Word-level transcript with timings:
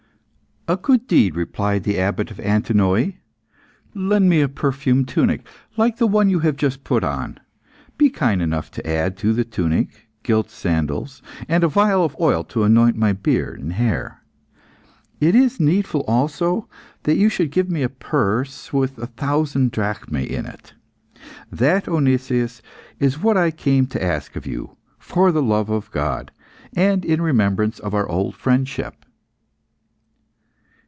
"A 0.67 0.77
good 0.77 1.05
deed," 1.07 1.35
replied 1.35 1.83
the 1.83 1.97
Abbot 1.99 2.29
of 2.31 2.39
Antinoe. 2.39 3.11
"Lend 3.95 4.29
me 4.29 4.39
a 4.41 4.47
perfumed 4.47 5.07
tunic, 5.07 5.45
like 5.75 5.97
the 5.97 6.07
one 6.07 6.29
you 6.29 6.39
have 6.41 6.55
just 6.55 6.83
put 6.85 7.03
on. 7.03 7.39
Be 7.97 8.11
kind 8.11 8.41
enough 8.43 8.69
to 8.71 8.87
add 8.87 9.17
to 9.17 9.33
the 9.33 9.43
tunic, 9.43 10.07
gilt 10.21 10.49
sandals, 10.51 11.21
and 11.49 11.63
a 11.63 11.67
vial 11.67 12.05
of 12.05 12.15
oil 12.21 12.43
to 12.45 12.63
anoint 12.63 12.95
my 12.95 13.11
beard 13.11 13.59
and 13.59 13.73
hair. 13.73 14.21
It 15.19 15.33
is 15.35 15.59
needful 15.59 16.01
also, 16.07 16.69
that 17.03 17.17
you 17.17 17.27
should 17.27 17.51
give 17.51 17.69
me 17.69 17.81
a 17.81 17.89
purse 17.89 18.71
with 18.71 18.97
a 18.99 19.07
thousand 19.07 19.71
drachmae 19.71 20.23
in 20.23 20.45
it. 20.45 20.73
That, 21.51 21.89
O 21.89 21.97
Nicias, 21.99 22.61
is 22.99 23.19
what 23.21 23.35
I 23.35 23.49
came 23.51 23.87
to 23.87 24.01
ask 24.01 24.35
of 24.35 24.45
you, 24.45 24.77
for 24.99 25.31
the 25.31 25.43
love 25.43 25.71
of 25.71 25.91
God, 25.91 26.31
and 26.75 27.03
in 27.03 27.19
remembrance 27.19 27.79
of 27.79 27.93
our 27.95 28.07
old 28.07 28.35
friendship." 28.35 28.95